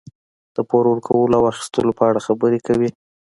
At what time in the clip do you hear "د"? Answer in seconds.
0.55-0.57